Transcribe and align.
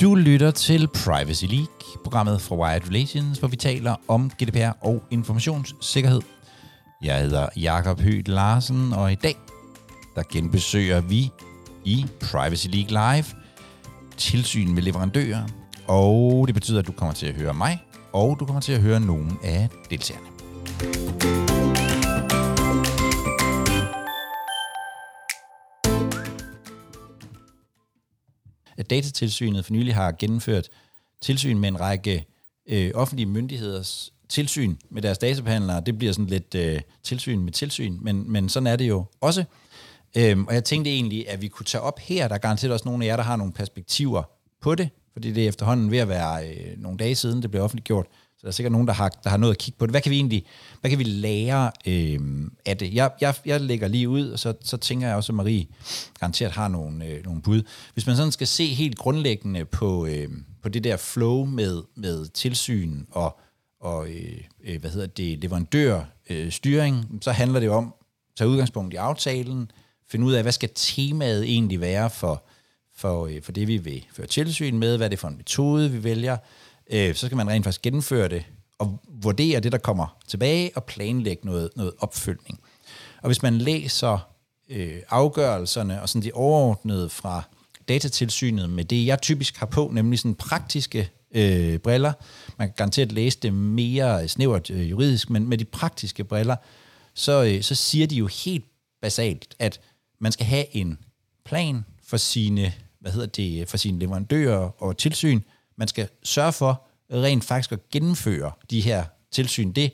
Du 0.00 0.14
lytter 0.14 0.50
til 0.50 0.88
Privacy 0.88 1.44
League, 1.44 2.02
programmet 2.04 2.40
fra 2.40 2.56
Wired 2.56 2.88
Relations, 2.88 3.38
hvor 3.38 3.48
vi 3.48 3.56
taler 3.56 3.94
om 4.08 4.30
GDPR 4.42 4.86
og 4.86 5.02
informationssikkerhed. 5.10 6.20
Jeg 7.02 7.20
hedder 7.20 7.48
Jakob 7.56 8.00
Høgh 8.00 8.28
Larsen, 8.28 8.92
og 8.92 9.12
i 9.12 9.14
dag 9.14 9.36
der 10.14 10.22
genbesøger 10.32 11.00
vi 11.00 11.30
i 11.84 12.06
Privacy 12.20 12.66
League 12.66 12.90
Live 12.90 13.24
tilsyn 14.16 14.74
med 14.74 14.82
leverandører, 14.82 15.42
og 15.86 16.46
det 16.46 16.54
betyder, 16.54 16.78
at 16.78 16.86
du 16.86 16.92
kommer 16.92 17.14
til 17.14 17.26
at 17.26 17.34
høre 17.34 17.54
mig, 17.54 17.82
og 18.12 18.36
du 18.40 18.46
kommer 18.46 18.60
til 18.60 18.72
at 18.72 18.80
høre 18.80 19.00
nogle 19.00 19.30
af 19.42 19.68
deltagerne. 19.90 21.17
At 28.88 28.90
datatilsynet 28.90 29.64
for 29.64 29.72
nylig 29.72 29.94
har 29.94 30.12
gennemført 30.12 30.68
tilsyn 31.22 31.58
med 31.58 31.68
en 31.68 31.80
række 31.80 32.26
øh, 32.68 32.90
offentlige 32.94 33.26
myndigheders 33.26 34.12
tilsyn 34.28 34.76
med 34.90 35.02
deres 35.02 35.18
databehandlere. 35.18 35.80
Det 35.80 35.98
bliver 35.98 36.12
sådan 36.12 36.26
lidt 36.26 36.54
øh, 36.54 36.80
tilsyn 37.02 37.38
med 37.38 37.52
tilsyn, 37.52 37.98
men, 38.00 38.32
men 38.32 38.48
sådan 38.48 38.66
er 38.66 38.76
det 38.76 38.88
jo 38.88 39.04
også. 39.20 39.44
Øhm, 40.16 40.46
og 40.46 40.54
jeg 40.54 40.64
tænkte 40.64 40.90
egentlig, 40.90 41.28
at 41.28 41.42
vi 41.42 41.48
kunne 41.48 41.66
tage 41.66 41.82
op 41.82 41.98
her, 41.98 42.28
der 42.28 42.34
er 42.34 42.38
garanteret 42.38 42.72
også 42.72 42.88
nogle 42.88 43.04
af 43.04 43.08
jer, 43.08 43.16
der 43.16 43.22
har 43.22 43.36
nogle 43.36 43.52
perspektiver 43.52 44.22
på 44.60 44.74
det, 44.74 44.88
fordi 45.12 45.32
det 45.32 45.44
er 45.44 45.48
efterhånden 45.48 45.90
ved 45.90 45.98
at 45.98 46.08
være 46.08 46.48
øh, 46.48 46.82
nogle 46.82 46.98
dage 46.98 47.14
siden, 47.14 47.42
det 47.42 47.50
blev 47.50 47.62
offentliggjort. 47.62 48.06
Så 48.38 48.42
der 48.42 48.48
er 48.48 48.52
sikkert 48.52 48.72
nogen, 48.72 48.86
der 48.86 48.92
har, 48.92 49.08
der 49.08 49.30
har 49.30 49.36
noget 49.36 49.54
at 49.54 49.58
kigge 49.58 49.78
på 49.78 49.86
det. 49.86 49.92
Hvad 49.92 50.00
kan 50.00 50.10
vi 50.10 50.16
egentlig 50.16 50.46
hvad 50.80 50.90
kan 50.90 50.98
vi 50.98 51.04
lære 51.04 51.70
øh, 51.86 52.20
af 52.66 52.76
det? 52.76 52.94
Jeg, 52.94 53.10
jeg, 53.20 53.34
jeg 53.44 53.60
lægger 53.60 53.88
lige 53.88 54.08
ud, 54.08 54.30
og 54.30 54.38
så, 54.38 54.54
så 54.64 54.76
tænker 54.76 55.06
jeg 55.06 55.16
også, 55.16 55.32
at 55.32 55.36
Marie 55.36 55.66
garanteret 56.20 56.52
har 56.52 56.68
nogle, 56.68 57.04
øh, 57.04 57.24
nogle 57.24 57.42
bud. 57.42 57.62
Hvis 57.92 58.06
man 58.06 58.16
sådan 58.16 58.32
skal 58.32 58.46
se 58.46 58.66
helt 58.66 58.98
grundlæggende 58.98 59.64
på, 59.64 60.06
øh, 60.06 60.28
på 60.62 60.68
det 60.68 60.84
der 60.84 60.96
flow 60.96 61.44
med, 61.44 61.82
med 61.96 62.26
tilsyn 62.26 63.04
og, 63.10 63.38
og 63.80 64.08
øh, 64.08 64.40
øh 64.64 64.80
hvad 64.80 64.90
hedder 64.90 65.06
det, 65.06 65.38
leverandørstyring, 65.38 66.96
øh, 66.96 67.20
så 67.20 67.32
handler 67.32 67.60
det 67.60 67.70
om 67.70 67.94
at 68.00 68.36
tage 68.36 68.50
udgangspunkt 68.50 68.94
i 68.94 68.96
aftalen, 68.96 69.70
finde 70.10 70.26
ud 70.26 70.32
af, 70.32 70.42
hvad 70.42 70.52
skal 70.52 70.70
temaet 70.74 71.42
egentlig 71.42 71.80
være 71.80 72.10
for, 72.10 72.44
for, 72.96 73.26
øh, 73.26 73.42
for 73.42 73.52
det, 73.52 73.68
vi 73.68 73.76
vil 73.76 74.06
føre 74.12 74.26
tilsyn 74.26 74.78
med, 74.78 74.96
hvad 74.96 75.06
er 75.06 75.10
det 75.10 75.18
for 75.18 75.28
en 75.28 75.36
metode, 75.36 75.90
vi 75.90 76.04
vælger, 76.04 76.36
øh, 76.90 77.14
så 77.14 77.26
skal 77.26 77.36
man 77.36 77.48
rent 77.48 77.64
faktisk 77.64 77.82
gennemføre 77.82 78.28
det, 78.28 78.44
og 78.78 79.00
vurdere 79.08 79.60
det, 79.60 79.72
der 79.72 79.78
kommer 79.78 80.16
tilbage, 80.28 80.70
og 80.74 80.84
planlægge 80.84 81.46
noget, 81.46 81.70
noget 81.76 81.92
opfølgning. 81.98 82.60
Og 83.22 83.26
hvis 83.26 83.42
man 83.42 83.58
læser 83.58 84.28
øh, 84.68 84.96
afgørelserne 85.10 86.02
og 86.02 86.08
sådan 86.08 86.22
de 86.22 86.32
overordnede 86.32 87.08
fra 87.08 87.42
datatilsynet 87.88 88.70
med 88.70 88.84
det, 88.84 89.06
jeg 89.06 89.22
typisk 89.22 89.56
har 89.56 89.66
på, 89.66 89.90
nemlig 89.94 90.18
sådan 90.18 90.34
praktiske 90.34 91.10
øh, 91.34 91.78
briller, 91.78 92.12
man 92.58 92.68
kan 92.68 92.74
garanteret 92.76 93.12
læse 93.12 93.38
det 93.42 93.54
mere 93.54 94.28
snævert 94.28 94.70
øh, 94.70 94.90
juridisk, 94.90 95.30
men 95.30 95.48
med 95.48 95.58
de 95.58 95.64
praktiske 95.64 96.24
briller, 96.24 96.56
så, 97.14 97.44
øh, 97.44 97.62
så 97.62 97.74
siger 97.74 98.06
de 98.06 98.16
jo 98.16 98.26
helt 98.44 98.64
basalt, 99.02 99.54
at 99.58 99.80
man 100.20 100.32
skal 100.32 100.46
have 100.46 100.76
en 100.76 100.98
plan 101.44 101.84
for 102.04 102.16
sine, 102.16 102.72
hvad 103.00 103.12
hedder 103.12 103.26
det, 103.26 103.68
for 103.68 103.76
sine 103.76 103.98
leverandører 103.98 104.82
og 104.82 104.96
tilsyn, 104.96 105.40
man 105.78 105.88
skal 105.88 106.08
sørge 106.22 106.52
for 106.52 106.82
rent 107.12 107.44
faktisk 107.44 107.72
at 107.72 107.90
gennemføre 107.90 108.52
de 108.70 108.80
her 108.80 109.04
tilsyn. 109.30 109.72
Det 109.72 109.92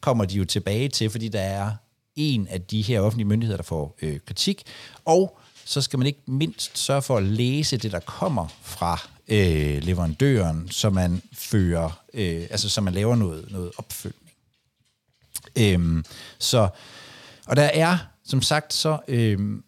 kommer 0.00 0.24
de 0.24 0.36
jo 0.36 0.44
tilbage 0.44 0.88
til, 0.88 1.10
fordi 1.10 1.28
der 1.28 1.40
er 1.40 1.72
en 2.16 2.48
af 2.48 2.62
de 2.62 2.82
her 2.82 3.00
offentlige 3.00 3.28
myndigheder, 3.28 3.56
der 3.56 3.64
får 3.64 3.96
øh, 4.02 4.20
kritik. 4.26 4.62
Og 5.04 5.38
så 5.64 5.80
skal 5.80 5.98
man 5.98 6.06
ikke 6.06 6.22
mindst 6.26 6.78
sørge 6.78 7.02
for 7.02 7.16
at 7.16 7.22
læse 7.22 7.76
det, 7.76 7.92
der 7.92 8.00
kommer 8.00 8.46
fra 8.62 9.08
øh, 9.28 9.82
leverandøren, 9.82 10.70
så 10.70 10.90
man 10.90 11.22
fører, 11.32 12.02
øh, 12.14 12.46
altså 12.50 12.68
så 12.68 12.80
man 12.80 12.94
laver 12.94 13.16
noget, 13.16 13.52
noget 13.52 13.72
opfølgning. 13.76 14.32
Øhm, 15.58 16.04
så, 16.38 16.68
og 17.46 17.56
der 17.56 17.62
er, 17.62 17.98
som 18.24 18.42
sagt, 18.42 18.74
så, 18.74 18.98
øhm, 19.08 19.64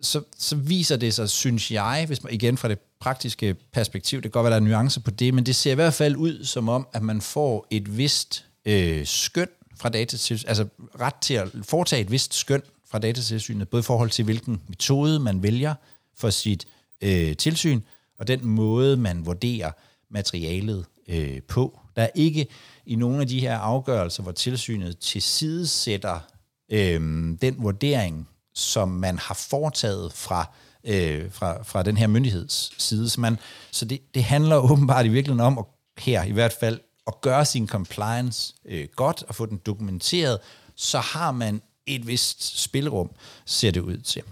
så, 0.00 0.22
så 0.38 0.56
viser 0.56 0.96
det 0.96 1.14
sig, 1.14 1.28
synes 1.28 1.70
jeg, 1.70 2.04
hvis 2.06 2.22
man 2.22 2.34
igen 2.34 2.56
fra 2.56 2.68
det 2.68 2.78
praktiske 3.00 3.56
perspektiv, 3.72 4.16
det 4.16 4.22
kan 4.22 4.30
godt 4.30 4.44
være, 4.44 4.50
der 4.50 4.60
er 4.60 4.64
nuancer 4.64 5.00
på 5.00 5.10
det, 5.10 5.34
men 5.34 5.46
det 5.46 5.56
ser 5.56 5.72
i 5.72 5.74
hvert 5.74 5.94
fald 5.94 6.16
ud 6.16 6.44
som 6.44 6.68
om, 6.68 6.88
at 6.92 7.02
man 7.02 7.20
får 7.20 7.66
et 7.70 7.98
vist 7.98 8.44
øh, 8.64 9.06
skøn 9.06 9.48
fra 9.76 9.88
datatilsynet, 9.88 10.48
altså 10.48 10.66
ret 11.00 11.14
til 11.14 11.34
at 11.34 11.48
foretage 11.62 12.02
et 12.02 12.10
vist 12.10 12.34
skøn 12.34 12.62
fra 12.90 12.98
datatilsynet, 12.98 13.68
både 13.68 13.80
i 13.80 13.82
forhold 13.82 14.10
til, 14.10 14.24
hvilken 14.24 14.62
metode 14.68 15.20
man 15.20 15.42
vælger 15.42 15.74
for 16.16 16.30
sit 16.30 16.66
øh, 17.00 17.36
tilsyn, 17.36 17.80
og 18.18 18.28
den 18.28 18.46
måde, 18.46 18.96
man 18.96 19.26
vurderer 19.26 19.70
materialet 20.10 20.84
øh, 21.08 21.42
på. 21.42 21.80
Der 21.96 22.02
er 22.02 22.10
ikke 22.14 22.46
i 22.86 22.94
nogle 22.94 23.20
af 23.20 23.28
de 23.28 23.40
her 23.40 23.58
afgørelser, 23.58 24.22
hvor 24.22 24.32
tilsynet 24.32 24.98
tilsidesætter 24.98 26.20
øh, 26.72 27.00
den 27.42 27.54
vurdering, 27.58 28.28
som 28.54 28.88
man 28.88 29.18
har 29.18 29.34
foretaget 29.34 30.12
fra 30.12 30.40
øh, 30.40 30.67
Øh, 30.88 31.32
fra, 31.32 31.62
fra 31.62 31.82
den 31.82 31.96
her 31.96 32.06
myndigheds 32.06 32.72
side. 32.78 33.08
Så, 33.08 33.20
man, 33.20 33.38
så 33.70 33.84
det, 33.84 34.00
det 34.14 34.24
handler 34.24 34.56
åbenbart 34.70 35.06
i 35.06 35.08
virkeligheden 35.08 35.46
om, 35.46 35.58
at, 35.58 35.64
her 35.98 36.24
i 36.24 36.30
hvert 36.30 36.52
fald, 36.60 36.80
at 37.06 37.20
gøre 37.20 37.44
sin 37.44 37.68
compliance 37.68 38.54
øh, 38.64 38.88
godt 38.96 39.24
og 39.28 39.34
få 39.34 39.46
den 39.46 39.60
dokumenteret, 39.66 40.38
så 40.76 40.98
har 40.98 41.32
man 41.32 41.62
et 41.86 42.06
vist 42.06 42.62
spilrum, 42.62 43.10
ser 43.46 43.70
det 43.70 43.80
ud 43.80 43.96
til. 43.96 44.22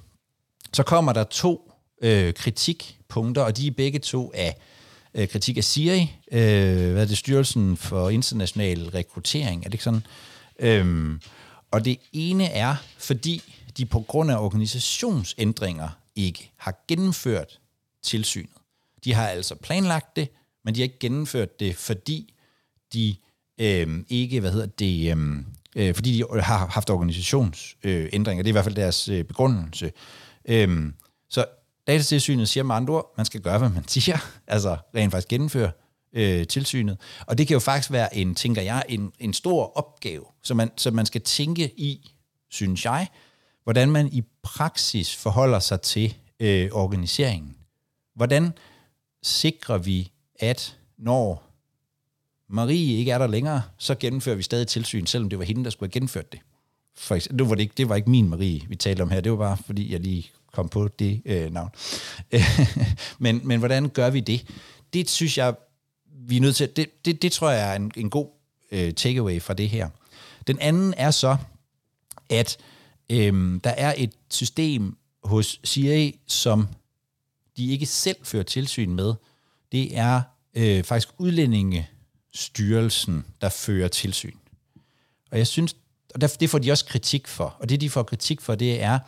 Så 0.72 0.82
kommer 0.82 1.12
der 1.12 1.24
to 1.24 1.72
øh, 2.02 2.34
kritikpunkter, 2.34 3.42
og 3.42 3.56
de 3.56 3.66
er 3.66 3.70
begge 3.70 3.98
to 3.98 4.32
af 4.34 4.56
øh, 5.14 5.28
kritik 5.28 5.56
af 5.56 5.64
SIRI, 5.64 6.16
øh, 6.32 6.92
hvad 6.92 7.02
er 7.02 7.06
det, 7.06 7.18
Styrelsen 7.18 7.76
for 7.76 8.10
International 8.10 8.88
Rekruttering, 8.88 9.60
er 9.60 9.64
det 9.64 9.74
ikke 9.74 9.84
sådan? 9.84 10.06
Øhm, 10.60 11.20
og 11.70 11.84
det 11.84 11.98
ene 12.12 12.44
er, 12.44 12.76
fordi 12.98 13.42
de 13.76 13.86
på 13.86 14.00
grund 14.00 14.30
af 14.30 14.36
organisationsændringer 14.36 15.88
ikke 16.16 16.53
har 16.56 16.84
gennemført 16.88 17.60
tilsynet. 18.03 18.56
De 19.04 19.15
har 19.15 19.28
altså 19.28 19.54
planlagt 19.54 20.16
det, 20.16 20.28
men 20.65 20.75
de 20.75 20.81
har 20.81 20.84
ikke 20.84 20.99
gennemført 20.99 21.60
det, 21.60 21.77
fordi 21.77 22.34
de 22.93 23.16
øh, 23.60 24.04
ikke, 24.09 24.41
hvad 24.41 24.53
hedder 24.53 24.66
det, 24.66 25.10
øhm, 25.10 25.47
øh, 25.77 25.94
fordi 25.94 26.12
de 26.12 26.41
har 26.41 26.66
haft 26.66 26.91
organisationsændringer. 26.91 28.41
Øh, 28.41 28.44
det 28.44 28.47
er 28.47 28.49
i 28.49 28.53
hvert 28.53 28.65
fald 28.65 28.75
deres 28.75 29.09
øh, 29.09 29.25
begrundelse. 29.25 29.93
Øh, 30.49 30.93
så 31.28 31.44
datatilsynet 31.87 32.48
siger 32.48 32.65
med 32.65 32.75
andre 32.75 32.94
ord, 32.94 33.15
man 33.16 33.27
skal 33.27 33.41
gøre, 33.41 33.59
hvad 33.59 33.69
man 33.69 33.88
siger, 33.97 34.19
altså 34.47 34.77
rent 34.94 35.12
faktisk 35.12 35.28
gennemføre 35.28 35.71
øh, 36.12 36.47
tilsynet. 36.47 36.98
Og 37.27 37.38
det 37.38 37.47
kan 37.47 37.54
jo 37.54 37.60
faktisk 37.60 37.93
være 37.93 38.16
en, 38.16 38.34
tænker 38.34 38.62
jeg, 38.62 38.83
en, 38.88 39.12
en 39.19 39.33
stor 39.33 39.77
opgave, 39.78 40.25
som 40.43 40.56
man, 40.56 40.71
som 40.77 40.94
man 40.94 41.06
skal 41.06 41.21
tænke 41.21 41.72
i, 41.77 42.10
synes 42.50 42.84
jeg, 42.84 43.09
hvordan 43.66 43.91
man 43.91 44.09
i 44.12 44.22
praksis 44.43 45.16
forholder 45.16 45.59
sig 45.59 45.81
til 45.81 46.15
øh, 46.41 46.69
organiseringen. 46.72 47.56
Hvordan 48.15 48.53
sikrer 49.22 49.78
vi, 49.78 50.10
at 50.41 50.77
når 50.99 51.43
Marie 52.49 52.99
ikke 52.99 53.10
er 53.10 53.19
der 53.19 53.27
længere, 53.27 53.62
så 53.78 53.94
gennemfører 53.94 54.37
vi 54.37 54.43
stadig 54.43 54.66
tilsyn, 54.66 55.06
selvom 55.06 55.31
det 55.31 55.38
var 55.38 55.44
hende, 55.44 55.65
der 55.65 55.71
skulle 55.71 55.87
have 55.88 55.93
gennemført 55.93 56.32
det. 56.32 56.41
For 56.97 57.15
eksempel, 57.15 57.38
det, 57.38 57.49
var 57.49 57.54
det, 57.54 57.62
ikke, 57.62 57.75
det 57.77 57.88
var 57.88 57.97
ikke 57.97 58.10
min 58.10 58.28
Marie, 58.28 58.62
vi 58.69 58.77
talte 58.77 59.03
om 59.03 59.10
her. 59.10 59.21
Det 59.21 59.32
var 59.32 59.38
bare, 59.38 59.56
fordi 59.66 59.93
jeg 59.93 60.00
lige 60.00 60.31
kom 60.53 60.69
på 60.69 60.88
det 60.88 61.22
øh, 61.25 61.53
navn. 61.53 61.71
men, 63.19 63.41
men 63.44 63.59
hvordan 63.59 63.88
gør 63.88 64.10
vi 64.10 64.21
det? 64.21 64.47
Det 64.93 65.10
synes 65.10 65.38
jeg, 65.38 65.54
vi 66.12 66.37
er 66.37 66.41
nødt 66.41 66.56
til. 66.56 66.77
Det, 66.77 67.04
det, 67.04 67.22
det 67.22 67.33
tror 67.33 67.50
jeg 67.50 67.72
er 67.72 67.77
en, 67.77 67.93
en 67.97 68.10
god 68.10 68.27
øh, 68.72 68.94
takeaway 68.94 69.43
fra 69.43 69.54
det 69.54 69.69
her. 69.69 69.88
Den 70.47 70.59
anden 70.59 70.95
er 70.97 71.10
så, 71.10 71.36
at 72.30 72.59
Øhm, 73.10 73.60
der 73.60 73.70
er 73.70 73.94
et 73.97 74.12
system 74.30 74.97
hos 75.24 75.60
CIA, 75.64 76.10
som 76.26 76.68
de 77.56 77.70
ikke 77.70 77.86
selv 77.86 78.16
fører 78.22 78.42
tilsyn 78.42 78.91
med. 78.91 79.14
Det 79.72 79.98
er 79.98 80.22
øh, 80.54 80.84
faktisk 80.84 81.08
udlændingestyrelsen, 81.18 83.24
der 83.41 83.48
fører 83.48 83.88
tilsyn. 83.88 84.36
Og 85.30 85.38
jeg 85.38 85.47
synes, 85.47 85.76
og 86.14 86.20
det 86.41 86.50
får 86.50 86.58
de 86.58 86.70
også 86.70 86.84
kritik 86.84 87.28
for. 87.28 87.56
Og 87.58 87.68
det, 87.68 87.80
de 87.80 87.91
får 87.91 88.03
kritik 88.03 88.41
for, 88.41 88.54
det 88.54 88.82
er, 88.82 88.98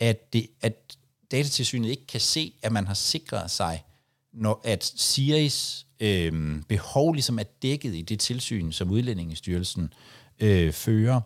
at, 0.00 0.32
det, 0.32 0.46
at 0.60 0.96
datatilsynet 1.30 1.90
ikke 1.90 2.06
kan 2.06 2.20
se, 2.20 2.54
at 2.62 2.72
man 2.72 2.86
har 2.86 2.94
sikret 2.94 3.50
sig, 3.50 3.84
når, 4.32 4.60
at 4.64 4.84
CIA's 4.84 5.84
øh, 6.00 6.62
behov 6.68 7.12
ligesom 7.12 7.38
er 7.38 7.44
dækket 7.62 7.94
i 7.94 8.02
det 8.02 8.20
tilsyn, 8.20 8.72
som 8.72 8.90
udlændingestyrelsen 8.90 9.92
øh, 10.40 10.72
fører. 10.72 11.20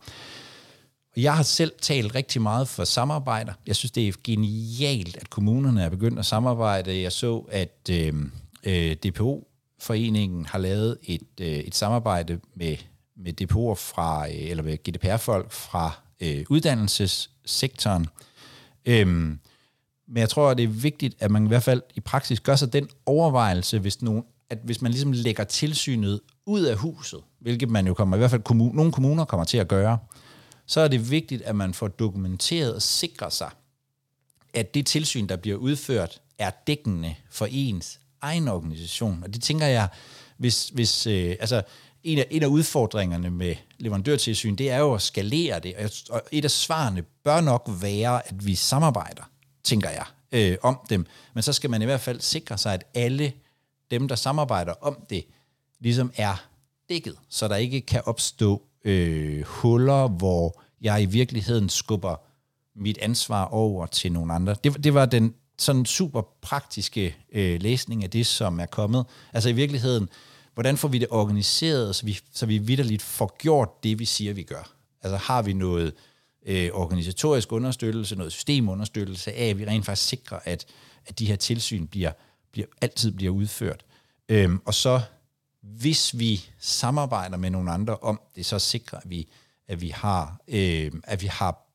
Jeg 1.17 1.37
har 1.37 1.43
selv 1.43 1.73
talt 1.81 2.15
rigtig 2.15 2.43
meget 2.43 2.69
for 2.69 2.85
samarbejder. 2.85 3.53
Jeg 3.67 3.77
synes, 3.77 3.93
det 3.93 4.09
er 4.09 4.13
genialt, 4.25 5.17
at 5.17 5.31
kommunerne 5.31 5.83
er 5.83 5.89
begyndt 5.89 6.19
at 6.19 6.27
samarbejde. 6.27 7.03
Jeg 7.03 7.13
så, 7.13 7.45
at 7.51 7.91
øhm, 7.91 8.33
øh, 8.65 8.91
øh 8.91 8.97
DPO-foreningen 8.97 10.47
har 10.47 10.59
lavet 10.59 10.99
et, 11.03 11.41
øh, 11.41 11.47
et 11.47 11.75
samarbejde 11.75 12.41
med, 12.55 12.77
med 13.17 13.33
DPO'er 13.43 13.75
fra, 13.75 14.29
øh, 14.29 14.35
eller 14.35 14.63
med 14.63 14.79
GDPR-folk 14.79 15.53
fra 15.53 15.91
øh, 16.21 16.45
uddannelsessektoren. 16.49 18.07
Øhm, 18.87 19.39
Men 20.09 20.17
jeg 20.17 20.29
tror, 20.29 20.55
det 20.55 20.63
er 20.63 20.69
vigtigt, 20.69 21.15
at 21.19 21.31
man 21.31 21.45
i 21.45 21.49
hvert 21.49 21.63
fald 21.63 21.83
i 21.95 22.01
praksis 22.01 22.41
gør 22.41 22.57
sig 22.57 22.73
den 22.73 22.89
overvejelse, 23.07 23.79
hvis 23.79 24.03
nogen, 24.03 24.25
at 24.51 24.59
hvis 24.65 24.83
man 24.83 24.91
ligesom 24.91 25.13
lægger 25.13 25.45
tilsynet 25.45 26.21
ud 26.47 26.63
af 26.63 26.77
huset, 26.77 27.21
hvilket 27.41 27.71
man 27.71 27.87
jo 27.87 27.95
kommer, 27.95 28.17
i 28.17 28.19
hvert 28.19 28.31
fald 28.31 28.43
kommun, 28.43 28.77
nogle 28.77 28.93
kommuner 28.93 29.25
kommer 29.25 29.45
til 29.45 29.59
at 29.59 29.69
gøre, 29.69 29.99
så 30.67 30.81
er 30.81 30.89
det 30.89 31.11
vigtigt, 31.11 31.43
at 31.43 31.57
man 31.57 31.75
får 31.75 31.89
dokumenteret 31.89 32.75
og 32.75 32.83
sikrer 32.83 33.29
sig, 33.29 33.51
at 34.55 34.75
det 34.75 34.87
tilsyn, 34.87 35.27
der 35.27 35.37
bliver 35.37 35.57
udført, 35.57 36.21
er 36.39 36.51
dækkende 36.67 37.15
for 37.31 37.49
ens 37.51 38.01
egen 38.21 38.49
organisation. 38.49 39.23
Og 39.23 39.35
det 39.35 39.43
tænker 39.43 39.67
jeg, 39.67 39.89
hvis, 40.37 40.69
hvis 40.69 41.07
øh, 41.07 41.37
altså, 41.41 41.63
en 42.05 42.19
af, 42.19 42.27
en 42.31 42.43
af 42.43 42.47
udfordringerne 42.47 43.31
med 43.31 43.57
leverandørtilsyn, 43.79 44.57
det 44.57 44.71
er 44.71 44.79
jo 44.79 44.95
at 44.95 45.03
skalere 45.03 45.61
det, 45.61 45.75
og 46.11 46.23
et 46.33 46.45
af 46.45 46.51
svarene 46.51 47.03
bør 47.03 47.41
nok 47.41 47.71
være, 47.81 48.29
at 48.29 48.47
vi 48.47 48.55
samarbejder, 48.55 49.23
tænker 49.65 49.91
jeg, 49.91 50.05
øh, 50.33 50.57
om 50.63 50.79
dem. 50.91 51.07
Men 51.35 51.43
så 51.43 51.53
skal 51.53 51.71
man 51.71 51.83
i 51.83 51.85
hvert 51.85 52.01
fald 52.01 52.21
sikre 52.21 52.59
sig, 52.59 52.75
at 52.75 52.85
alle 52.95 53.33
dem, 53.91 54.09
der 54.09 54.15
samarbejder 54.15 54.73
om 54.81 54.97
det, 55.11 55.25
ligesom 55.81 56.13
er 56.17 56.47
dækket, 56.89 57.17
så 57.29 57.49
der 57.49 57.57
ikke 57.57 57.81
kan 57.81 58.03
opstå 58.05 58.63
øh, 58.87 59.43
huller, 59.43 60.09
hvor 60.09 60.63
jeg 60.81 61.03
i 61.03 61.07
virkeligheden 61.07 61.69
skubber 61.69 62.17
mit 62.77 62.99
ansvar 62.99 63.45
over 63.45 63.87
til 63.87 64.13
nogle 64.13 64.35
andre. 64.35 64.57
Det, 64.65 64.85
det 64.85 64.95
var 64.95 65.07
den 65.07 65.35
sådan 65.59 65.85
super 65.85 66.23
praktiske 66.43 67.17
øh, 67.33 67.63
læsning 67.63 68.05
af 68.05 68.11
det, 68.11 68.27
som 68.27 68.61
er 68.61 68.67
kommet. 68.67 69.07
Altså 69.33 69.49
i 69.49 69.53
virkeligheden, 69.53 70.09
hvordan 70.55 70.77
får 70.77 70.89
vi 70.89 70.99
det 70.99 71.09
organiseret, 71.11 71.97
så 71.97 72.07
vi, 72.07 72.19
så 72.33 72.47
vi 72.47 72.59
vidderligt 72.59 73.03
får 73.03 73.37
gjort 73.39 73.69
det, 73.83 73.99
vi 73.99 74.05
siger, 74.05 74.35
vi 74.35 74.43
gør. 74.43 74.73
Altså 75.03 75.17
har 75.17 75.43
vi 75.43 75.53
noget 75.53 75.95
øh, 76.47 76.71
organisatorisk 76.73 77.53
understøttelse, 77.53 78.17
noget 78.17 78.33
systemunderstøttelse 78.33 79.33
af, 79.33 79.49
at 79.49 79.59
vi 79.59 79.67
rent 79.67 79.87
faktisk 79.87 80.09
sikrer, 80.09 80.39
at, 80.45 80.67
at 81.07 81.19
de 81.19 81.27
her 81.27 81.37
tilsyn 81.37 81.87
bliver, 81.87 82.13
bliver, 82.53 82.67
altid 82.81 83.13
bliver 83.13 83.33
udført. 83.33 83.85
Øhm, 84.29 84.61
og 84.65 84.75
så 84.75 85.01
hvis 85.67 86.19
vi 86.19 86.51
samarbejder 86.59 87.37
med 87.37 87.51
nogle 87.51 87.73
andre 87.73 87.97
om 87.97 88.21
det, 88.35 88.47
så 88.47 88.59
sikrer 88.59 89.01
vi, 89.05 89.29
at 89.69 89.81
vi 89.81 89.89
har, 89.89 90.41
øh, 90.49 90.93
at 91.05 91.23
vi 91.23 91.27
har 91.27 91.67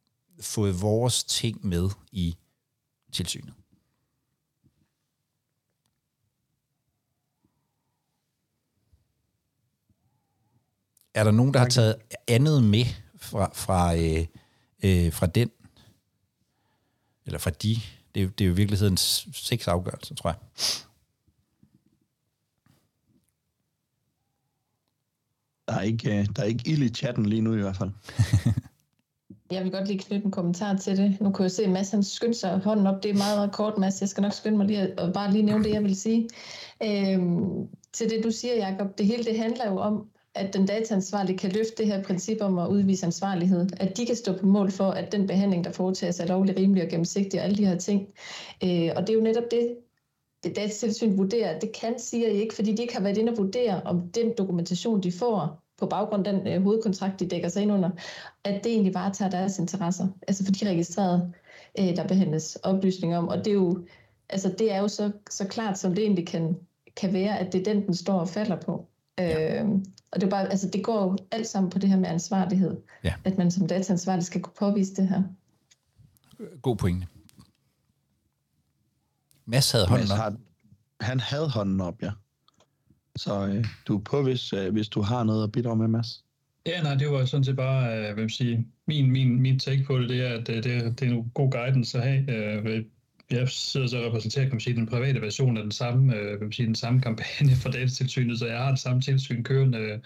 fået 0.42 0.82
vores 0.82 1.24
ting 1.24 1.66
med 1.66 1.90
i 2.12 2.38
tilsynet. 3.12 3.54
Er 11.14 11.24
der 11.24 11.32
nogen, 11.32 11.54
der 11.54 11.60
har 11.60 11.70
taget 11.70 11.96
andet 12.28 12.64
med 12.64 12.86
fra, 13.18 13.52
fra, 13.54 13.96
øh, 13.96 14.26
øh, 14.84 15.14
fra 15.14 15.26
den? 15.26 15.52
Eller 17.26 17.40
fra 17.40 17.50
de? 17.50 17.82
Det 18.16 18.24
er, 18.24 18.28
det 18.28 18.42
er 18.42 18.48
jo 18.48 18.54
i 18.54 18.56
virkeligheden 18.56 18.98
seks 18.98 19.68
afgørelser, 19.68 20.16
tror 20.16 20.30
jeg. 20.30 20.40
Er 25.82 25.86
ikke, 25.86 26.20
øh, 26.20 26.26
der 26.36 26.42
er 26.42 26.48
ikke 26.48 26.70
ild 26.70 26.84
i 26.84 26.90
chatten 26.90 27.26
lige 27.26 27.42
nu 27.42 27.54
i 27.54 27.62
hvert 27.62 27.78
fald. 27.78 27.92
Jeg 29.52 29.64
vil 29.64 29.72
godt 29.72 29.88
lige 29.88 30.00
knytte 30.00 30.26
en 30.26 30.32
kommentar 30.32 30.78
til 30.78 30.98
det. 30.98 31.22
Nu 31.22 31.32
kan 31.32 31.44
jeg 31.44 31.52
se, 31.52 31.64
at 31.64 31.70
Mads 31.70 31.92
han 31.92 32.04
skyndte 32.04 32.40
sig 32.40 32.60
hånden 32.60 32.88
op. 32.88 33.04
Det 33.04 33.12
er 33.12 33.18
meget, 33.18 33.38
meget 33.38 33.52
kort, 33.52 33.78
Mads. 33.78 34.02
Jeg 34.02 34.10
skal 34.10 34.22
nok 34.22 34.34
skynde 34.34 34.58
mig 34.58 34.68
lige 34.68 34.80
at 34.80 35.14
bare 35.14 35.32
lige 35.32 35.44
nævne 35.44 35.64
det, 35.64 35.74
jeg 35.74 35.84
vil 35.84 35.96
sige. 35.96 36.30
Øhm, 36.84 37.68
til 37.94 38.10
det, 38.10 38.24
du 38.24 38.32
siger, 38.32 38.56
Jacob, 38.56 38.98
det 38.98 39.06
hele 39.06 39.24
det 39.24 39.40
handler 39.40 39.72
jo 39.72 39.78
om, 39.78 40.08
at 40.36 40.54
den 40.54 40.66
dataansvarlige 40.66 41.38
kan 41.38 41.52
løfte 41.52 41.74
det 41.78 41.88
her 41.88 42.04
princip 42.04 42.38
om 42.42 42.58
at 42.58 42.68
udvise 42.68 43.06
ansvarlighed. 43.06 43.68
At 43.80 43.98
de 43.98 44.06
kan 44.06 44.16
stå 44.16 44.38
på 44.38 44.46
mål 44.46 44.72
for, 44.72 44.90
at 44.92 45.12
den 45.12 45.28
behandling, 45.28 45.64
der 45.64 45.72
foretages, 45.72 46.20
er 46.20 46.28
lovlig, 46.28 46.58
rimelig 46.58 46.84
og 46.84 46.90
gennemsigtig 46.90 47.40
og 47.40 47.46
alle 47.46 47.58
de 47.58 47.66
her 47.66 47.78
ting. 47.78 48.08
Øh, 48.64 48.90
og 48.96 49.02
det 49.02 49.10
er 49.10 49.14
jo 49.14 49.22
netop 49.22 49.52
det, 49.52 49.78
det 50.44 50.56
datatilsyn 50.56 51.18
vurderer. 51.18 51.60
Det 51.60 51.72
kan 51.72 52.00
siger 52.00 52.28
I 52.28 52.42
ikke, 52.42 52.56
fordi 52.56 52.76
de 52.76 52.82
ikke 52.82 52.94
har 52.94 53.04
været 53.04 53.18
inde 53.18 53.32
og 53.32 53.38
vurdere, 53.38 53.82
om 53.84 54.10
den 54.10 54.34
dokumentation, 54.38 55.04
de 55.04 55.12
får 55.12 55.61
på 55.82 55.88
baggrund 55.88 56.28
af 56.28 56.34
den 56.34 56.48
øh, 56.48 56.64
hovedkontrakt, 56.64 57.20
de 57.20 57.28
dækker 57.28 57.50
sig 57.50 57.62
ind 57.62 57.72
under, 57.72 57.90
at 58.44 58.64
det 58.64 58.72
egentlig 58.72 58.94
varetager 58.94 59.32
deres 59.32 59.60
interesser. 59.60 60.08
Altså 60.28 60.46
for 60.46 60.52
de 60.52 60.70
registrerede, 60.70 61.34
øh, 61.80 61.96
der 61.96 62.08
behandles 62.08 62.56
oplysninger 62.56 63.18
om. 63.18 63.28
Og 63.28 63.38
det 63.38 63.48
er 63.48 63.54
jo, 63.54 63.86
altså 64.30 64.56
det 64.60 64.74
er 64.74 64.80
jo 64.80 64.88
så, 64.88 65.12
så 65.30 65.48
klart, 65.48 65.80
som 65.80 65.96
det 65.96 66.04
egentlig 66.04 66.28
kan, 66.28 66.58
kan 66.96 67.14
være, 67.14 67.40
at 67.40 67.54
det 67.54 67.60
er 67.68 67.74
den, 67.74 67.86
den 67.86 67.96
står 67.96 68.20
og 68.20 68.30
falder 68.30 68.62
på. 68.62 68.88
Ja. 69.18 69.62
Øh, 69.64 69.70
og 70.12 70.22
det, 70.22 70.24
er 70.24 70.30
bare, 70.30 70.50
altså, 70.52 70.70
det 70.70 70.84
går 70.84 71.04
jo 71.04 71.18
alt 71.32 71.48
sammen 71.48 71.70
på 71.70 71.80
det 71.80 71.90
her 71.90 71.98
med 71.98 72.10
ansvarlighed. 72.10 72.78
Ja. 73.04 73.14
At 73.24 73.38
man 73.38 73.52
som 73.52 73.68
dataansvarlig 73.68 74.26
skal 74.26 74.42
kunne 74.42 74.54
påvise 74.60 74.96
det 74.96 75.08
her. 75.08 75.24
God 76.62 76.76
pointe. 76.76 77.08
Mads 79.46 79.72
havde 79.72 79.88
hånden 79.88 80.08
Mads 80.08 80.12
op. 80.12 80.18
har, 80.18 80.36
han 81.02 81.20
havde 81.20 81.50
hånden 81.50 81.82
op, 81.82 82.02
ja. 82.02 82.12
Så 83.16 83.48
øh, 83.48 83.66
du 83.88 83.98
er 83.98 84.02
på, 84.02 84.24
hvis, 84.24 84.54
øh, 84.54 84.74
hvis 84.74 84.90
du 84.90 85.02
har 85.02 85.24
noget 85.24 85.44
at 85.44 85.52
bidrage 85.52 85.78
med, 85.78 85.88
Mads. 85.88 86.26
Ja, 86.66 86.84
nej, 86.84 86.96
det 86.96 87.12
var 87.12 87.26
sådan 87.26 87.44
set 87.44 87.56
bare, 87.56 88.10
øh, 88.10 88.14
hvad 88.14 88.30
sige, 88.30 88.68
min, 88.88 89.12
min, 89.12 89.42
min 89.42 89.60
take 89.60 89.84
på 89.84 90.00
det, 90.00 90.10
det 90.10 90.22
er, 90.22 90.40
at 90.40 90.48
det, 90.48 90.64
det, 90.64 91.00
det 91.00 91.08
er 91.08 91.12
en 91.12 91.32
god 91.34 91.52
guidance 91.52 91.98
at 91.98 92.04
have. 92.04 92.32
Øh, 92.32 92.84
jeg 93.32 93.50
sidder 93.50 93.88
så 93.88 93.98
og 93.98 94.06
repræsenterer 94.06 94.46
kan 94.46 94.54
man 94.54 94.60
sige, 94.60 94.76
den 94.76 94.88
private 94.88 95.22
version 95.22 95.58
af 95.58 95.64
den 95.64 95.72
samme, 95.72 96.16
øh, 96.16 96.30
hvad 96.30 96.40
man 96.40 96.52
sige, 96.52 96.66
den 96.66 96.76
samme 96.76 97.02
kampagne 97.02 97.56
for 97.56 97.70
datatilsynet, 97.70 98.40
så 98.40 98.48
jeg 98.48 98.58
har 98.58 98.70
det 98.70 98.80
samme 98.80 99.02
tilsyn 99.02 99.44
kørende, 99.44 100.02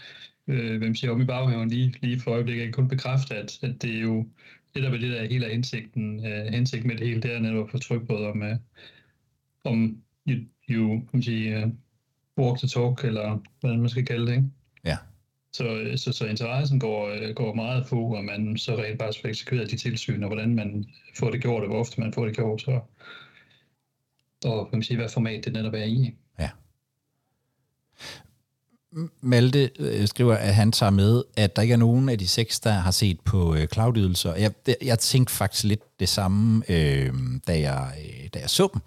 øh, 0.47 0.77
hvad 0.77 0.79
man 0.79 0.95
siger, 0.95 1.11
om 1.11 1.21
i 1.21 1.25
baghaven 1.25 1.69
lige, 1.69 1.95
lige 2.01 2.19
for 2.19 2.31
øjeblikket. 2.31 2.61
Jeg 2.61 2.67
kan 2.67 2.73
kun 2.73 2.87
bekræfte, 2.87 3.35
at, 3.35 3.59
at 3.63 3.81
det 3.81 3.95
er 3.95 4.01
jo 4.01 4.25
det, 4.73 4.83
der 4.83 4.89
er 4.89 4.97
det 4.97 5.11
der 5.11 5.27
hele 5.27 5.49
hensigten, 5.49 6.25
øh, 6.25 6.45
hensigten 6.45 6.87
med 6.87 6.97
det 6.97 7.07
hele, 7.07 7.21
det 7.21 7.33
er 7.33 7.39
netop 7.39 7.65
at 7.65 7.71
få 7.71 7.77
tryk 7.77 8.07
på, 8.07 8.25
om, 8.27 8.43
øh, 8.43 8.57
om 9.63 9.97
you, 10.27 10.39
you 10.69 10.99
kan 10.99 11.09
man 11.13 11.23
sige, 11.23 11.57
øh, 11.57 11.67
walk 12.37 12.57
the 12.57 12.67
talk, 12.67 13.03
eller 13.03 13.39
hvad 13.61 13.77
man 13.77 13.89
skal 13.89 14.05
kalde 14.05 14.27
det, 14.27 14.31
ikke? 14.31 14.49
Ja. 14.85 14.97
Så, 15.51 15.93
så, 15.95 16.11
så 16.11 16.25
interessen 16.25 16.79
går, 16.79 17.33
går 17.33 17.53
meget 17.53 17.85
på, 17.89 18.13
at 18.13 18.25
man 18.25 18.57
så 18.57 18.75
rent 18.75 18.99
bare 18.99 19.13
får 19.21 19.29
eksekveret 19.29 19.71
de 19.71 19.77
tilsyn, 19.77 20.23
og 20.23 20.29
hvordan 20.29 20.55
man 20.55 20.85
får 21.19 21.31
det 21.31 21.41
gjort, 21.41 21.63
og 21.63 21.67
hvor 21.67 21.79
ofte 21.79 22.01
man 22.01 22.13
får 22.13 22.25
det 22.25 22.35
gjort, 22.35 22.61
så, 22.61 22.79
og 24.45 24.69
man 24.71 24.83
sige, 24.83 24.97
hvad 24.97 25.09
format 25.09 25.45
det 25.45 25.53
netop 25.53 25.73
er 25.73 25.83
i. 25.83 26.15
Ja. 26.39 26.49
Malte 29.21 29.69
øh, 29.79 30.07
skriver, 30.07 30.35
at 30.35 30.55
han 30.55 30.71
tager 30.71 30.89
med, 30.89 31.23
at 31.37 31.55
der 31.55 31.61
ikke 31.61 31.73
er 31.73 31.77
nogen 31.77 32.09
af 32.09 32.17
de 32.17 32.27
seks, 32.27 32.59
der 32.59 32.71
har 32.71 32.91
set 32.91 33.19
på 33.19 33.55
øh. 33.55 33.67
Jeg, 34.37 34.51
jeg 34.81 34.99
tænkte 34.99 35.33
faktisk 35.33 35.63
lidt 35.63 35.99
det 35.99 36.09
samme, 36.09 36.63
øh, 36.69 37.13
da, 37.47 37.59
jeg, 37.59 37.91
øh, 37.99 38.29
da 38.33 38.39
jeg 38.39 38.49
så 38.49 38.67
dem. 38.73 38.81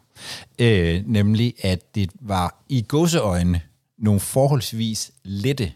Øh, 0.58 1.02
nemlig, 1.06 1.54
at 1.62 1.94
det 1.94 2.10
var 2.20 2.64
i 2.68 2.84
godseøjne 2.88 3.60
nogle 3.98 4.20
forholdsvis 4.20 5.10
lette 5.24 5.72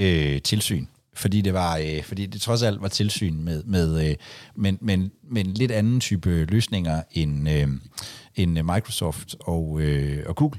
øh, 0.00 0.42
tilsyn 0.42 0.86
fordi 1.16 1.40
det 1.40 1.54
var 1.54 1.76
øh, 1.76 2.02
fordi 2.02 2.26
det 2.26 2.40
trods 2.40 2.62
alt 2.62 2.82
var 2.82 2.88
tilsyn 2.88 3.42
med 3.42 3.62
med 3.64 4.08
øh, 4.08 4.16
men, 4.54 4.78
men, 4.80 5.12
men 5.30 5.46
lidt 5.46 5.72
anden 5.72 6.00
type 6.00 6.44
løsninger 6.44 7.02
end 7.12 7.50
øh, 7.50 7.68
end 8.34 8.52
Microsoft 8.62 9.36
og 9.40 9.80
øh, 9.80 10.24
og 10.26 10.36
Google. 10.36 10.58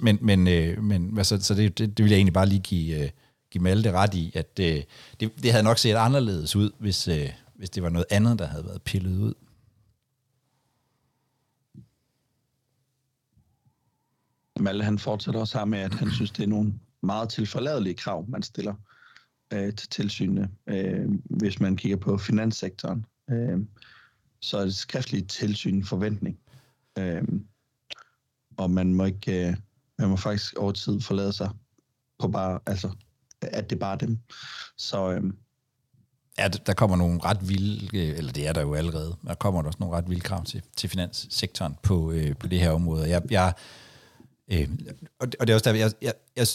Men 0.00 0.18
men 0.22 0.48
øh, 0.48 0.82
men 0.82 1.18
altså, 1.18 1.40
så 1.40 1.54
det, 1.54 1.78
det, 1.78 1.96
det 1.98 2.04
vil 2.04 2.10
jeg 2.10 2.16
egentlig 2.16 2.34
bare 2.34 2.48
lige 2.48 2.60
give 2.60 3.02
øh, 3.02 3.10
give 3.50 3.62
Malte 3.62 3.92
ret 3.92 4.14
i 4.14 4.32
at 4.34 4.58
øh, 4.60 4.82
det, 5.20 5.42
det 5.42 5.50
havde 5.50 5.64
nok 5.64 5.78
set 5.78 5.94
anderledes 5.94 6.56
ud 6.56 6.70
hvis 6.78 7.08
øh, 7.08 7.30
hvis 7.54 7.70
det 7.70 7.82
var 7.82 7.88
noget 7.88 8.06
andet 8.10 8.38
der 8.38 8.46
havde 8.46 8.64
været 8.64 8.82
pillet 8.82 9.18
ud. 9.18 9.34
Malte 14.60 14.84
han 14.84 14.98
fortsætter 14.98 15.40
også 15.40 15.58
her 15.58 15.64
med 15.64 15.78
at 15.78 15.94
han 15.94 16.10
synes 16.10 16.30
det 16.30 16.42
er 16.42 16.46
nogle 16.46 16.74
meget 17.02 17.28
tilforladelige 17.28 17.94
krav 17.94 18.24
man 18.28 18.42
stiller 18.42 18.74
øh, 19.52 19.74
til 19.74 19.88
tilsynene. 19.88 20.50
Øh, 20.66 21.08
hvis 21.24 21.60
man 21.60 21.76
kigger 21.76 21.96
på 21.96 22.18
finanssektoren, 22.18 23.06
øh, 23.30 23.58
så 24.40 24.58
er 24.58 24.64
det 24.64 24.74
skriftligt 24.74 25.30
tilsyn 25.30 25.74
en 25.74 25.84
forventning. 25.84 26.38
Øh, 26.98 27.22
og 28.56 28.70
man 28.70 28.94
må 28.94 29.04
ikke, 29.04 29.48
øh, 29.48 29.56
man 29.98 30.08
må 30.08 30.16
faktisk 30.16 30.54
over 30.56 30.72
tid 30.72 31.00
forlade 31.00 31.32
sig 31.32 31.50
på 32.18 32.28
bare, 32.28 32.60
altså, 32.66 32.90
at 33.42 33.70
det 33.70 33.76
er 33.76 33.80
bare 33.80 33.96
dem. 33.96 34.18
Så 34.78 35.12
øhm, 35.12 35.36
Ja, 36.38 36.48
der 36.48 36.74
kommer 36.74 36.96
nogle 36.96 37.20
ret 37.24 37.48
vilde, 37.48 37.98
øh, 37.98 38.18
eller 38.18 38.32
det 38.32 38.46
er 38.46 38.52
der 38.52 38.60
jo 38.60 38.74
allerede, 38.74 39.16
der 39.26 39.34
kommer 39.34 39.62
der 39.62 39.66
også 39.66 39.76
nogle 39.80 39.96
ret 39.96 40.10
vilde 40.10 40.20
krav 40.20 40.44
til, 40.44 40.62
til 40.76 40.90
finanssektoren 40.90 41.76
på, 41.82 42.12
øh, 42.12 42.36
på 42.36 42.46
det 42.46 42.60
her 42.60 42.70
område. 42.70 43.08
Jeg, 43.08 43.22
jeg, 43.30 43.52
øh, 44.52 44.68
og, 45.20 45.32
det, 45.32 45.40
og 45.40 45.46
det 45.46 45.52
er 45.52 45.54
også 45.54 45.70
der, 45.70 45.76
jeg, 45.76 45.92
jeg, 46.02 46.12
jeg 46.36 46.46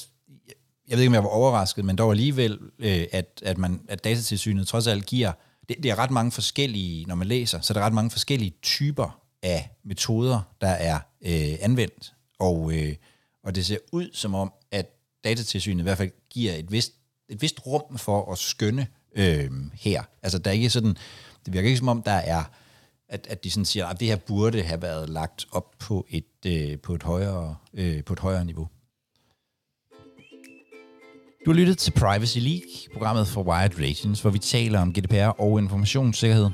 jeg 0.89 0.97
ved 0.97 1.03
ikke, 1.03 1.09
om 1.09 1.13
jeg 1.13 1.23
var 1.23 1.29
overrasket, 1.29 1.85
men 1.85 1.95
dog 1.95 2.11
alligevel, 2.11 2.59
øh, 2.79 3.05
at, 3.11 3.41
at, 3.45 3.57
man, 3.57 3.81
at 3.89 4.03
datatilsynet 4.03 4.67
trods 4.67 4.87
alt 4.87 5.05
giver, 5.05 5.31
det, 5.69 5.77
det 5.83 5.91
er 5.91 5.99
ret 5.99 6.11
mange 6.11 6.31
forskellige, 6.31 7.05
når 7.05 7.15
man 7.15 7.27
læser, 7.27 7.61
så 7.61 7.73
der 7.73 7.79
er 7.79 7.85
ret 7.85 7.93
mange 7.93 8.11
forskellige 8.11 8.53
typer 8.61 9.19
af 9.43 9.69
metoder, 9.83 10.41
der 10.61 10.67
er 10.67 10.99
øh, 11.21 11.57
anvendt. 11.61 12.13
Og, 12.39 12.73
øh, 12.73 12.95
og 13.43 13.55
det 13.55 13.65
ser 13.65 13.77
ud 13.91 14.09
som 14.13 14.35
om, 14.35 14.53
at 14.71 14.85
datatilsynet 15.23 15.79
i 15.79 15.83
hvert 15.83 15.97
fald 15.97 16.11
giver 16.29 16.53
et 16.53 16.71
vist, 16.71 16.93
et 17.29 17.41
vist 17.41 17.65
rum 17.65 17.97
for 17.97 18.31
at 18.31 18.37
skønne 18.37 18.87
øh, 19.15 19.51
her. 19.73 20.03
Altså 20.23 20.39
der 20.39 20.49
er 20.49 20.53
ikke 20.53 20.69
sådan, 20.69 20.97
det 21.45 21.53
virker 21.53 21.67
ikke 21.67 21.77
som 21.77 21.87
om, 21.87 22.03
der 22.03 22.11
er 22.11 22.43
at, 23.09 23.27
at 23.29 23.43
de 23.43 23.51
sådan 23.51 23.65
siger, 23.65 23.87
at 23.87 23.99
det 23.99 24.07
her 24.07 24.15
burde 24.15 24.63
have 24.63 24.81
været 24.81 25.09
lagt 25.09 25.47
op 25.51 25.75
på 25.79 26.05
et, 26.09 26.45
øh, 26.45 26.79
på 26.79 26.95
et, 26.95 27.03
højere, 27.03 27.55
øh, 27.73 28.03
på 28.03 28.13
et 28.13 28.19
højere 28.19 28.45
niveau. 28.45 28.67
Du 31.45 31.51
har 31.51 31.53
lyttet 31.53 31.77
til 31.77 31.91
Privacy 31.91 32.37
League, 32.37 32.93
programmet 32.93 33.27
for 33.27 33.43
Wired 33.43 33.77
Relations, 33.77 34.21
hvor 34.21 34.29
vi 34.29 34.39
taler 34.39 34.79
om 34.79 34.93
GDPR 34.93 35.41
og 35.41 35.59
informationssikkerhed. 35.59 36.49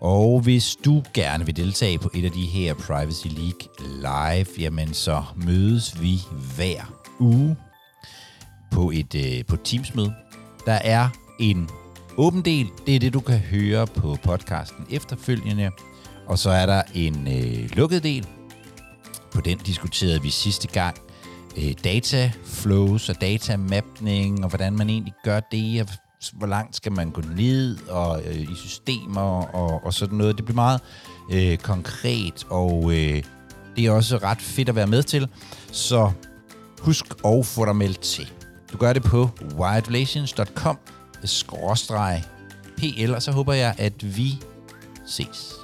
Og 0.00 0.40
hvis 0.40 0.76
du 0.84 1.02
gerne 1.14 1.46
vil 1.46 1.56
deltage 1.56 1.98
på 1.98 2.10
et 2.14 2.24
af 2.24 2.30
de 2.30 2.46
her 2.46 2.74
Privacy 2.74 3.26
League 3.26 3.68
live, 3.80 4.46
jamen 4.58 4.94
så 4.94 5.22
mødes 5.36 6.02
vi 6.02 6.18
hver 6.56 7.04
uge 7.20 7.56
på 8.70 8.90
et, 8.90 9.14
øh, 9.14 9.44
på 9.44 9.56
Teams-møde. 9.56 10.14
Der 10.66 10.72
er 10.72 11.08
en 11.40 11.68
åben 12.16 12.42
del, 12.42 12.66
det 12.86 12.96
er 12.96 13.00
det, 13.00 13.12
du 13.12 13.20
kan 13.20 13.38
høre 13.38 13.86
på 13.86 14.16
podcasten 14.22 14.86
efterfølgende. 14.90 15.70
Og 16.26 16.38
så 16.38 16.50
er 16.50 16.66
der 16.66 16.82
en 16.94 17.28
øh, 17.28 17.70
lukket 17.76 18.02
del. 18.02 18.26
På 19.32 19.40
den 19.40 19.58
diskuterede 19.58 20.22
vi 20.22 20.30
sidste 20.30 20.68
gang 20.68 20.96
øh, 21.56 21.72
data 21.84 22.32
flows 22.44 23.08
og 23.08 23.20
datamapning, 23.20 24.44
og 24.44 24.48
hvordan 24.48 24.72
man 24.72 24.90
egentlig 24.90 25.14
gør 25.24 25.40
det, 25.40 25.80
og 25.80 25.88
hvor 26.30 26.46
langt 26.46 26.76
skal 26.76 26.92
man 26.92 27.10
gå 27.10 27.22
ned 27.36 27.88
og 27.88 28.22
øh, 28.26 28.40
i 28.40 28.54
systemer 28.54 29.54
og, 29.54 29.84
og 29.84 29.94
sådan 29.94 30.18
noget. 30.18 30.36
Det 30.36 30.44
bliver 30.44 30.54
meget 30.54 30.80
øh, 31.32 31.58
konkret, 31.58 32.46
og 32.50 32.92
øh, 32.92 33.22
det 33.76 33.86
er 33.86 33.90
også 33.90 34.16
ret 34.16 34.40
fedt 34.40 34.68
at 34.68 34.74
være 34.74 34.86
med 34.86 35.02
til. 35.02 35.28
Så 35.72 36.10
husk 36.80 37.04
at 37.24 37.46
få 37.46 37.64
dig 37.64 37.76
meldt 37.76 38.00
til. 38.00 38.32
Du 38.72 38.78
gør 38.78 38.92
det 38.92 39.02
på 39.02 39.30
wiredrelations.com 39.58 40.78
pl, 42.76 43.14
og 43.14 43.22
så 43.22 43.32
håber 43.32 43.52
jeg, 43.52 43.74
at 43.78 44.16
vi 44.16 44.38
ses. 45.06 45.54